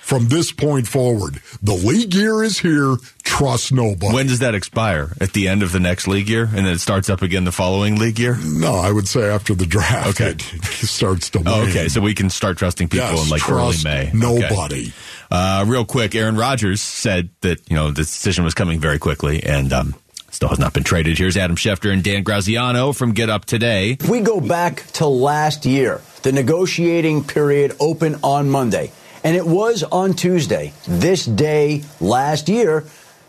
[0.00, 2.96] From this point forward, the league year is here.
[3.29, 4.12] Trust nobody.
[4.14, 5.12] When does that expire?
[5.21, 7.53] At the end of the next league year, and then it starts up again the
[7.53, 8.37] following league year.
[8.43, 10.31] no, I would say after the draft, Okay.
[10.31, 11.47] it starts to wane.
[11.49, 14.09] Oh, okay, so we can start trusting people Yes, in like trust early May.
[14.09, 14.17] Okay.
[14.17, 14.93] Nobody.
[15.31, 19.43] Uh, real quick, Aaron Rodgers said that you know the decision was coming very quickly,
[19.45, 19.95] and um,
[20.31, 21.19] still has not been traded.
[21.19, 23.93] Here's Adam Schefter and Dan Graziano from Get Up Today.
[24.01, 28.91] If we go back to last year, the negotiating period opened on Monday.
[29.25, 32.85] And it was on Tuesday, this day last year,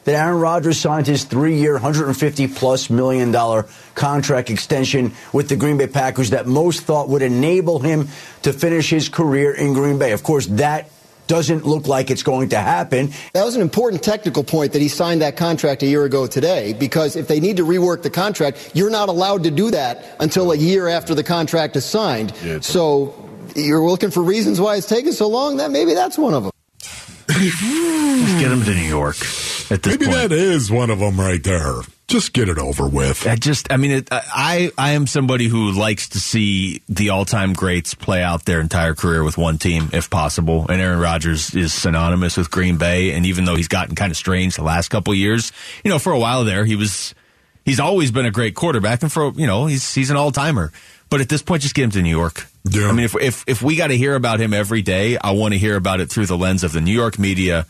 [0.09, 5.55] that Aaron Rodgers signed his three year, 150 plus million dollar contract extension with the
[5.55, 8.07] Green Bay Packers that most thought would enable him
[8.41, 10.11] to finish his career in Green Bay.
[10.11, 10.89] Of course, that
[11.27, 13.11] doesn't look like it's going to happen.
[13.33, 16.73] That was an important technical point that he signed that contract a year ago today
[16.73, 20.51] because if they need to rework the contract, you're not allowed to do that until
[20.51, 22.33] a year after the contract is signed.
[22.61, 23.13] so
[23.55, 26.51] you're looking for reasons why it's taking so long, that maybe that's one of them.
[27.29, 29.17] Just get him to New York
[29.71, 30.17] at this Maybe point.
[30.17, 31.81] that is one of them right there.
[32.07, 33.27] Just get it over with.
[33.27, 37.53] I just, I mean, it, I, I am somebody who likes to see the all-time
[37.53, 40.65] greats play out their entire career with one team, if possible.
[40.67, 43.11] And Aaron Rodgers is synonymous with Green Bay.
[43.11, 45.51] And even though he's gotten kind of strange the last couple of years,
[45.83, 47.13] you know, for a while there, he was,
[47.63, 50.71] he's always been a great quarterback, and for you know, he's he's an all-timer.
[51.11, 52.47] But at this point, just get him to New York.
[52.69, 52.87] Yeah.
[52.87, 55.53] I mean, if if if we got to hear about him every day, I want
[55.53, 57.67] to hear about it through the lens of the New York media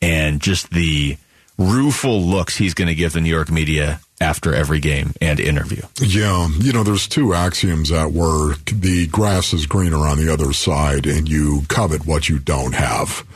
[0.00, 1.16] and just the
[1.58, 5.82] rueful looks he's going to give the New York media after every game and interview.
[6.00, 8.64] Yeah, you know, there's two axioms at work.
[8.66, 13.26] The grass is greener on the other side, and you covet what you don't have.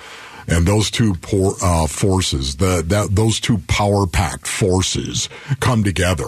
[0.48, 6.26] And those two por- uh, forces, the, that those two power packed forces, come together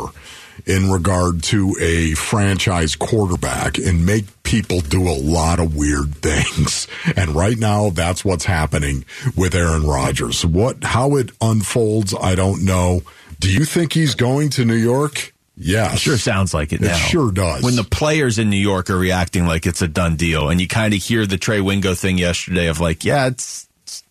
[0.69, 6.87] in regard to a franchise quarterback and make people do a lot of weird things.
[7.17, 9.05] And right now, that's what's happening
[9.37, 10.45] with Aaron Rodgers.
[10.45, 13.03] What, how it unfolds, I don't know.
[13.41, 15.33] Do you think he's going to New York?
[15.57, 15.99] Yes.
[15.99, 16.95] Sure sounds like it It now.
[16.97, 17.65] sure does.
[17.65, 20.69] When the players in New York are reacting like it's a done deal, and you
[20.69, 23.68] kind of hear the Trey Wingo thing yesterday of like, yeah, it's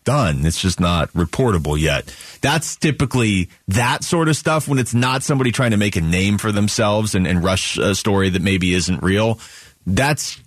[0.07, 0.45] done.
[0.45, 2.15] It's just not reportable yet.
[2.39, 6.37] That's typically that sort of stuff when it's not somebody trying to make a name
[6.37, 9.37] for themselves and, and rush a story that maybe isn't real.
[9.85, 10.39] That's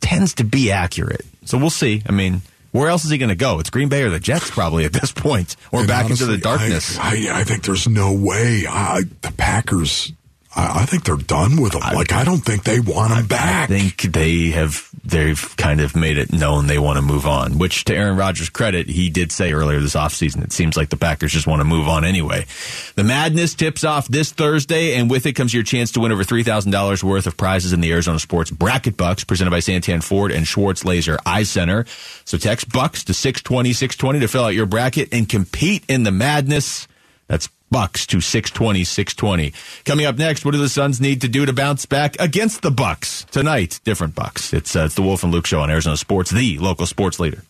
[0.00, 1.24] tends to be accurate.
[1.46, 2.02] So we'll see.
[2.06, 3.58] I mean, where else is he going to go?
[3.58, 6.36] It's Green Bay or the Jets probably at this point, or And back into the
[6.36, 6.98] darkness.
[6.98, 8.66] I, I, I think there's no way.
[8.68, 10.12] I, the Packers,
[10.56, 11.80] I, I think they're done with him.
[11.80, 13.70] like, I don't think they want him back.
[13.70, 17.58] I think they have they've kind of made it known they want to move on.
[17.58, 20.96] Which, to Aaron Rodgers' credit, he did say earlier this offseason, it seems like the
[20.96, 22.46] Packers just want to move on anyway.
[22.94, 26.24] The madness tips off this Thursday, and with it comes your chance to win over
[26.24, 30.02] three thousand dollars worth of prizes in the Arizona Sports Bracket Bucks, presented by Santan
[30.02, 31.84] Ford and Schwartz Laser Eye Center.
[32.24, 35.84] So text Bucks to six twenty six twenty to fill out your bracket and compete
[35.88, 36.88] in the madness.
[37.28, 39.52] That's Bucks to 620 620.
[39.84, 42.70] Coming up next, what do the Suns need to do to bounce back against the
[42.70, 43.80] Bucks tonight?
[43.84, 44.52] Different Bucks.
[44.52, 47.42] It's uh, it's the Wolf and Luke show on Arizona Sports, the local sports leader.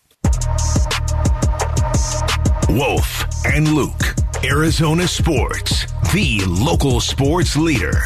[2.68, 8.00] Wolf and Luke, Arizona Sports, the local sports leader.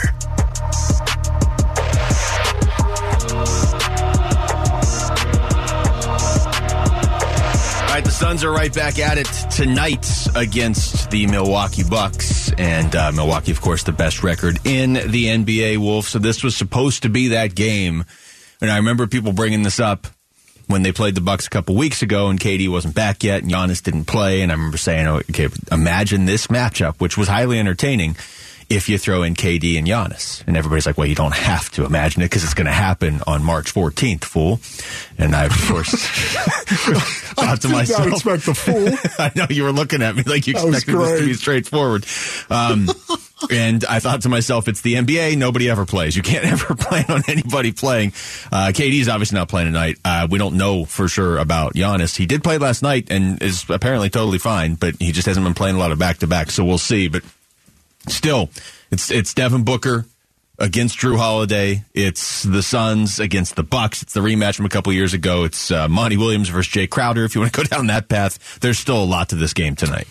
[7.90, 12.94] All right, the Suns are right back at it tonight against the Milwaukee Bucks, and
[12.94, 15.76] uh, Milwaukee, of course, the best record in the NBA.
[15.78, 16.06] Wolf.
[16.06, 18.04] So this was supposed to be that game,
[18.60, 20.06] and I remember people bringing this up
[20.68, 23.50] when they played the Bucks a couple weeks ago, and KD wasn't back yet, and
[23.50, 28.14] Giannis didn't play, and I remember saying, "Okay, imagine this matchup, which was highly entertaining."
[28.70, 30.46] If you throw in KD and Giannis.
[30.46, 33.20] And everybody's like, well, you don't have to imagine it because it's going to happen
[33.26, 34.60] on March 14th, fool.
[35.18, 35.90] And I, of course,
[37.34, 38.88] thought to myself, expect the fool.
[39.18, 42.06] I know you were looking at me like you That expected this to be straightforward.
[42.48, 42.88] Um,
[43.50, 45.36] and I thought to myself, it's the NBA.
[45.36, 46.14] Nobody ever plays.
[46.14, 48.12] You can't ever plan on anybody playing.
[48.52, 49.98] Uh, KD's obviously not playing tonight.
[50.04, 52.16] Uh, we don't know for sure about Giannis.
[52.16, 55.54] He did play last night and is apparently totally fine, but he just hasn't been
[55.54, 56.52] playing a lot of back to back.
[56.52, 57.08] So we'll see.
[57.08, 57.24] But
[58.08, 58.50] still,
[58.90, 60.06] it's it's Devin Booker
[60.58, 61.84] against Jrue Holiday.
[61.94, 64.02] It's the Suns against the Bucks.
[64.02, 65.44] It's the rematch from a couple years ago.
[65.44, 67.24] It's uh, Monty Williams versus Jae Crowder.
[67.24, 69.74] If you want to go down that path, there's still a lot to this game
[69.74, 70.06] tonight.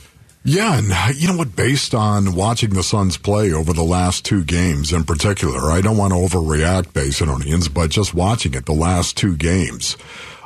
[0.45, 1.55] Yeah, and uh, you know what?
[1.55, 5.97] Based on watching the Suns play over the last two games in particular, I don't
[5.97, 9.97] want to overreact, Basinonians, but just watching it the last two games,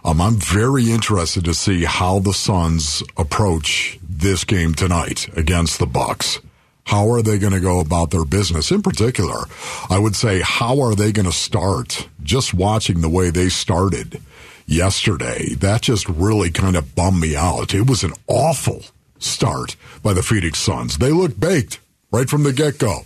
[0.03, 5.85] um, I'm very interested to see how the Suns approach this game tonight against the
[5.85, 6.39] Bucks.
[6.85, 8.71] How are they going to go about their business?
[8.71, 9.45] In particular,
[9.89, 12.07] I would say, how are they going to start?
[12.21, 14.21] Just watching the way they started
[14.65, 17.73] yesterday, that just really kind of bummed me out.
[17.73, 18.81] It was an awful
[19.19, 20.97] start by the Phoenix Suns.
[20.97, 21.79] They looked baked
[22.11, 23.01] right from the get go.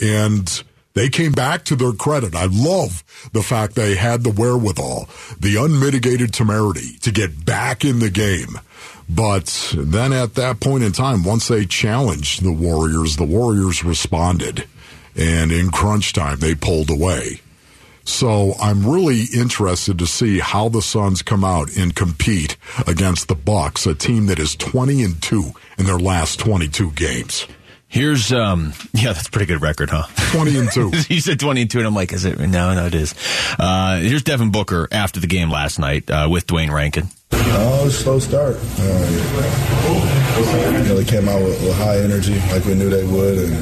[0.00, 0.62] And
[0.94, 2.34] they came back to their credit.
[2.34, 7.98] I love the fact they had the wherewithal, the unmitigated temerity to get back in
[7.98, 8.60] the game.
[9.14, 14.66] But then at that point in time, once they challenged the Warriors, the Warriors responded.
[15.14, 17.40] And in crunch time, they pulled away.
[18.04, 23.34] So I'm really interested to see how the Suns come out and compete against the
[23.34, 27.46] Bucks, a team that is 20 and 2 in their last 22 games.
[27.86, 30.06] Here's um yeah, that's a pretty good record, huh?
[30.32, 30.92] 20 and 2.
[31.08, 32.38] you said 20 and 2 and I'm like, is it?
[32.38, 33.14] No, no, it is.
[33.58, 37.08] Uh, here's Devin Booker after the game last night uh, with Duane Rankin.
[37.34, 38.56] Oh, slow start.
[38.56, 39.12] Um,
[40.82, 43.52] you know, they came out with, with high energy, like we knew they would, and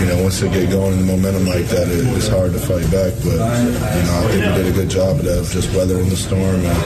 [0.00, 2.58] you know, once they get going in the momentum like that, it, it's hard to
[2.58, 3.12] fight back.
[3.22, 6.16] But you know, I think we did a good job of that, just weathering the
[6.16, 6.78] storm, and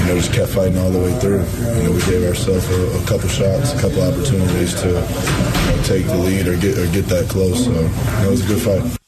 [0.00, 1.44] you know, just kept fighting all the way through.
[1.76, 5.82] You know, we gave ourselves a, a couple shots, a couple opportunities to you know,
[5.84, 7.64] take the lead or get or get that close.
[7.64, 9.03] So you know, it was a good fight.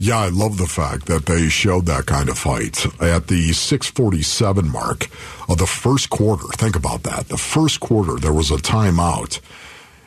[0.00, 4.70] Yeah, I love the fact that they showed that kind of fight at the 647
[4.70, 5.08] mark
[5.48, 6.46] of the first quarter.
[6.52, 7.26] Think about that.
[7.28, 9.40] The first quarter, there was a timeout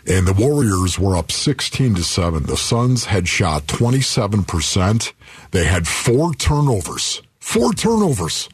[0.08, 2.44] and the Warriors were up 16 to 7.
[2.44, 5.14] The Suns had shot 27%.
[5.52, 7.22] They had four turnovers.
[7.40, 8.50] Four turnovers.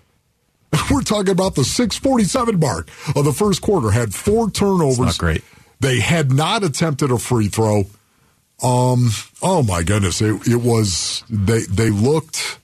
[0.91, 3.91] We're talking about the 647 mark of the first quarter.
[3.91, 5.00] Had four turnovers.
[5.00, 5.43] not great.
[5.80, 7.86] They had not attempted a free throw.
[8.63, 9.10] Um.
[9.41, 10.22] Oh my goodness!
[10.22, 11.62] It, it was they.
[11.62, 12.60] They looked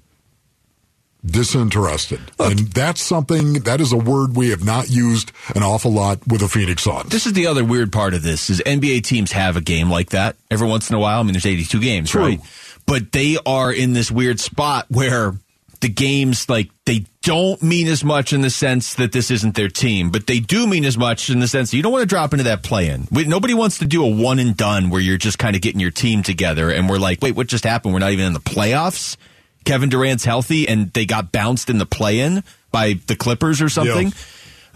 [1.26, 6.20] disinterested, and that's something that is a word we have not used an awful lot
[6.28, 7.10] with the Phoenix Suns.
[7.10, 10.10] This is the other weird part of this is NBA teams have a game like
[10.10, 11.20] that every once in a while.
[11.20, 12.22] I mean, there's 82 games, True.
[12.22, 12.42] right?
[12.86, 15.34] But they are in this weird spot where
[15.84, 19.67] the games like they don't mean as much in the sense that this isn't their
[19.67, 22.08] team, but they do mean as much in the sense that you don't want to
[22.08, 23.06] drop into that play-in.
[23.12, 25.91] Nobody wants to do a one and done where you're just kind of getting your
[25.91, 27.93] team together and we're like, wait, what just happened?
[27.93, 29.17] We're not even in the playoffs.
[29.65, 34.08] Kevin Durant's healthy and they got bounced in the play-in by the Clippers or something.
[34.08, 34.13] Yeah.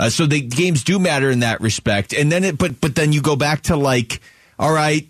[0.05, 2.13] Uh, so the games do matter in that respect.
[2.13, 4.19] And then it, but but then you go back to like,
[4.59, 5.07] all right,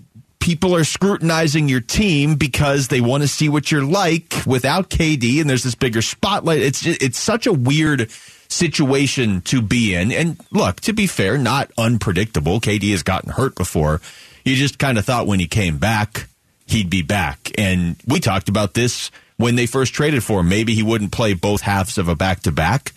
[0.48, 5.42] people are scrutinizing your team because they want to see what you're like without KD,
[5.42, 6.62] and there's this bigger spotlight.
[6.62, 8.10] It's just, it's such a weird
[8.48, 10.10] situation to be in.
[10.14, 12.62] And look, to be fair, not unpredictable.
[12.62, 14.00] KD has gotten hurt before.
[14.46, 16.30] You just kind of thought when he came back,
[16.66, 17.52] he'd be back.
[17.58, 20.48] And we talked about this when they first traded for him.
[20.48, 22.94] Maybe he wouldn't play both halves of a back to back.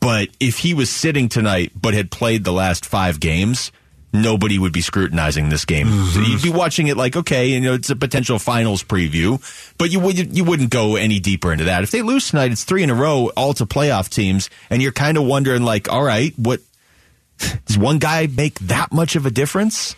[0.00, 3.72] But if he was sitting tonight but had played the last five games,
[4.14, 5.88] nobody would be scrutinizing this game.
[6.06, 9.38] So you'd be watching it like, okay, you know, it's a potential finals preview,
[9.76, 11.82] but you would you wouldn't go any deeper into that.
[11.82, 14.92] If they lose tonight, it's three in a row, all to playoff teams, and you're
[14.92, 16.60] kind of wondering, like, all right, what
[17.66, 19.96] does one guy make that much of a difference?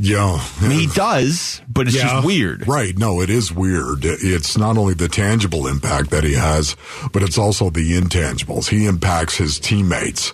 [0.00, 0.38] Yeah.
[0.60, 2.04] I mean, he does, but it's Yeah.
[2.04, 2.68] just weird.
[2.68, 2.96] Right.
[2.96, 4.04] No, it is weird.
[4.04, 6.76] It's not only the tangible impact that he has,
[7.12, 8.68] but it's also the intangibles.
[8.68, 10.32] He impacts his teammates.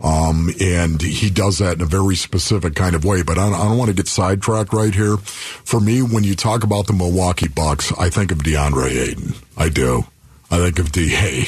[0.00, 3.22] Um, and he does that in a very specific kind of way.
[3.22, 5.16] But I, I don't want to get sidetracked right here.
[5.16, 9.34] For me, when you talk about the Milwaukee Bucks, I think of DeAndre Ayton.
[9.56, 10.04] I do.
[10.50, 11.44] I think of DA.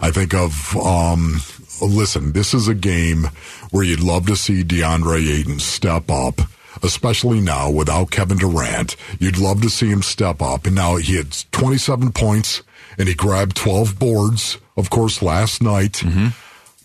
[0.00, 1.40] I think of, um,
[1.80, 3.28] listen, this is a game
[3.70, 6.40] where you'd love to see DeAndre Ayton step up,
[6.82, 8.96] especially now without Kevin Durant.
[9.18, 10.66] You'd love to see him step up.
[10.66, 12.62] And now he had 27 points
[12.98, 16.02] and he grabbed 12 boards, of course, last night.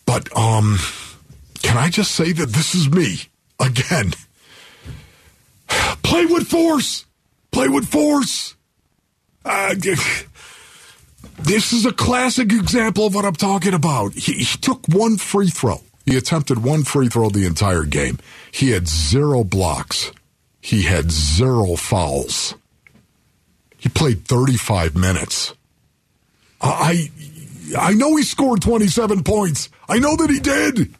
[0.09, 0.79] But, um,
[1.61, 3.17] can I just say that this is me
[3.59, 4.13] again?
[6.01, 7.05] Play with force.
[7.51, 8.55] Play with force.
[9.45, 9.75] Uh,
[11.37, 14.15] this is a classic example of what I'm talking about.
[14.15, 15.81] He, he took one free throw.
[16.07, 18.17] He attempted one free throw the entire game.
[18.51, 20.11] He had zero blocks.
[20.59, 22.55] He had zero fouls.
[23.77, 25.53] He played 35 minutes.
[26.59, 27.11] I
[27.77, 29.69] I know he scored 27 points.
[29.87, 30.95] I know that he did.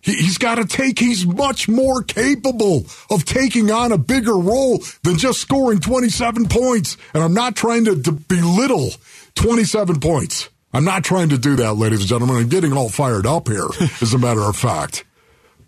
[0.00, 4.82] He, he's got to take, he's much more capable of taking on a bigger role
[5.02, 6.96] than just scoring 27 points.
[7.14, 8.90] And I'm not trying to, to belittle
[9.34, 10.48] 27 points.
[10.72, 12.36] I'm not trying to do that, ladies and gentlemen.
[12.36, 13.68] I'm getting all fired up here,
[14.02, 15.04] as a matter of fact.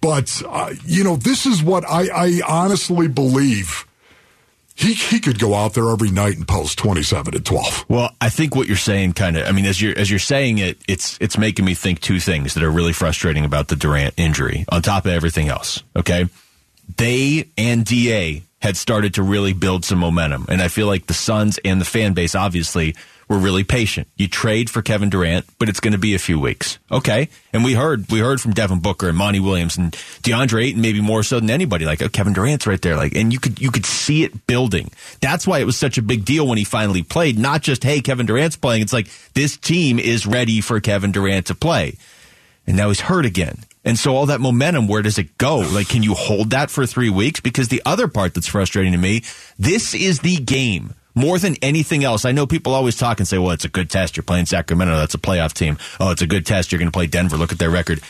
[0.00, 3.85] But, uh, you know, this is what I, I honestly believe
[4.86, 7.86] he he could go out there every night and post 27 and 12.
[7.88, 10.58] Well, I think what you're saying kind of I mean as you're as you're saying
[10.58, 14.14] it it's it's making me think two things that are really frustrating about the Durant
[14.16, 16.28] injury on top of everything else, okay?
[16.96, 21.14] They and DA had started to really build some momentum and I feel like the
[21.14, 22.94] Suns and the fan base obviously
[23.28, 24.08] were really patient.
[24.16, 26.78] You trade for Kevin Durant, but it's going to be a few weeks.
[26.90, 27.28] Okay.
[27.52, 31.00] And we heard, we heard from Devin Booker and Monty Williams and DeAndre Ayton, maybe
[31.00, 31.84] more so than anybody.
[31.86, 32.96] Like, oh, Kevin Durant's right there.
[32.96, 34.90] Like, and you could, you could see it building.
[35.20, 37.38] That's why it was such a big deal when he finally played.
[37.38, 38.82] Not just, hey, Kevin Durant's playing.
[38.82, 41.96] It's like, this team is ready for Kevin Durant to play.
[42.66, 43.58] And now he's hurt again.
[43.84, 45.58] And so all that momentum, where does it go?
[45.58, 47.38] Like, can you hold that for three weeks?
[47.38, 49.22] Because the other part that's frustrating to me,
[49.58, 52.24] this is the game more than anything else.
[52.24, 54.16] I know people always talk and say, well, it's a good test.
[54.16, 54.94] You're playing Sacramento.
[54.94, 55.78] That's a playoff team.
[55.98, 56.70] Oh, it's a good test.
[56.70, 57.36] You're going to play Denver.
[57.36, 58.00] Look at their record.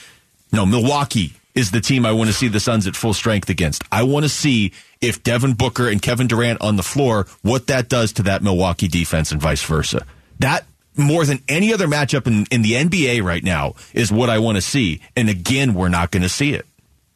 [0.53, 3.83] No, Milwaukee is the team I want to see the Suns at full strength against.
[3.91, 7.89] I want to see if Devin Booker and Kevin Durant on the floor, what that
[7.89, 10.05] does to that Milwaukee defense and vice versa.
[10.41, 14.39] That more than any other matchup in, in the NBA right now is what I
[14.39, 15.01] want to see.
[15.15, 16.67] And again, we're not going to see it.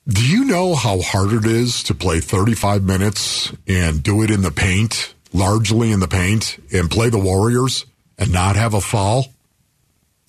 [0.09, 4.43] Do you know how hard it is to play 35 minutes and do it in
[4.43, 7.87] the paint, largely in the paint, and play the Warriors
[8.19, 9.27] and not have a foul?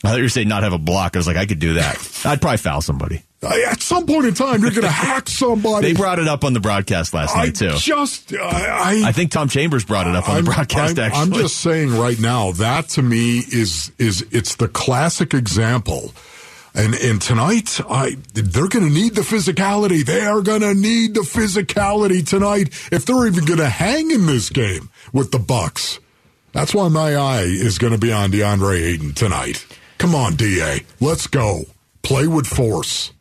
[0.03, 1.15] I thought you were saying not have a block.
[1.15, 1.95] I was like, I could do that.
[2.25, 3.23] I'd probably foul somebody.
[3.43, 5.87] At some point in time, you're going to hack somebody.
[5.87, 7.71] They brought it up on the broadcast last I night too.
[7.77, 10.99] Just, I, I think Tom Chambers brought it up on I'm, the broadcast.
[10.99, 15.33] I'm, actually, I'm just saying right now that to me is is it's the classic
[15.33, 16.13] example.
[16.73, 20.05] And and tonight, I they're going to need the physicality.
[20.05, 24.27] They are going to need the physicality tonight if they're even going to hang in
[24.27, 25.99] this game with the Bucks.
[26.53, 29.65] That's why my eye is going to be on DeAndre Ayton tonight.
[29.97, 31.63] Come on, Da, let's go.
[32.01, 33.13] Play with force.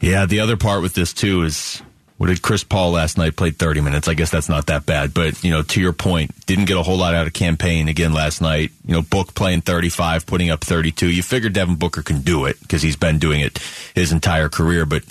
[0.00, 1.82] Yeah, the other part with this too is
[2.16, 4.06] what did Chris Paul last night played 30 minutes.
[4.06, 6.82] I guess that's not that bad, but you know, to your point, didn't get a
[6.82, 8.70] whole lot out of Cam Payne again last night.
[8.86, 11.10] You know, Book playing 35, putting up 32.
[11.10, 13.58] You figure Devin Booker can do it because he's been doing it
[13.94, 15.02] his entire career, but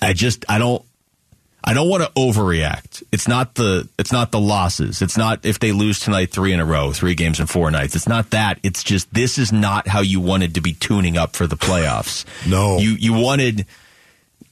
[0.00, 0.84] I just I don't
[1.64, 3.02] I don't want to overreact.
[3.12, 5.00] It's not the it's not the losses.
[5.02, 7.94] It's not if they lose tonight 3 in a row, 3 games in 4 nights.
[7.94, 8.58] It's not that.
[8.62, 12.24] It's just this is not how you wanted to be tuning up for the playoffs.
[12.48, 12.78] No.
[12.78, 13.66] You you wanted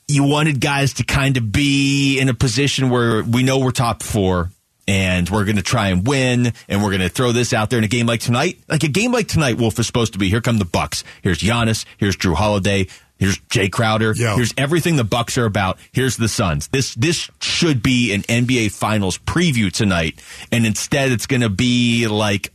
[0.09, 4.03] you wanted guys to kind of be in a position where we know we're top
[4.03, 4.51] four
[4.89, 7.79] and we're going to try and win and we're going to throw this out there
[7.79, 8.59] in a game like tonight.
[8.69, 11.05] Like a game like tonight, Wolf is supposed to be here come the Bucks.
[11.23, 11.85] Here's Giannis.
[11.97, 12.89] Here's Jrue Holiday.
[13.21, 14.15] Here's Jae Crowder.
[14.17, 14.35] Yeah.
[14.35, 15.79] Here's everything the Bucks are about.
[15.93, 16.69] Here's the Suns.
[16.69, 22.09] This this should be an NBA Finals preview tonight, and instead it's going to be
[22.09, 22.51] like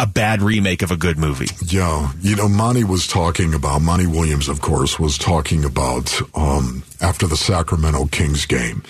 [0.00, 1.48] a bad remake of a good movie.
[1.66, 6.82] Yeah, you know, Monty was talking about Monty Williams, of course, was talking about um,
[7.02, 8.82] after the Sacramento Kings game,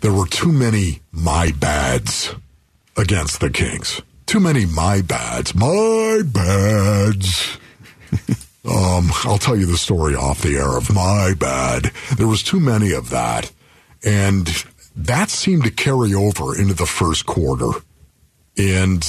[0.00, 2.34] there were too many my bads
[2.96, 4.02] against the Kings.
[4.26, 7.58] Too many my bads, my bads.
[8.64, 11.92] um, I'll tell you the story off the air of my bad.
[12.16, 13.50] There was too many of that,
[14.04, 14.48] and
[14.94, 17.70] that seemed to carry over into the first quarter,
[18.56, 19.02] and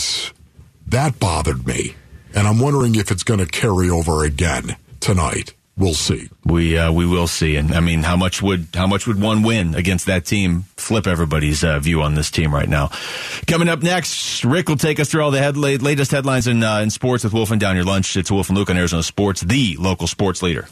[0.88, 1.96] that bothered me.
[2.36, 5.54] And I'm wondering if it's going to carry over again tonight.
[5.76, 6.30] We'll see.
[6.46, 9.42] We uh, we will see, and I mean, how much would how much would one
[9.42, 12.92] win against that team flip everybody's uh, view on this team right now?
[13.48, 16.80] Coming up next, Rick will take us through all the head, latest headlines in uh,
[16.82, 18.16] in sports with Wolf and Down Your Lunch.
[18.16, 20.68] It's Wolf and Luke on Arizona Sports, the local sports leader.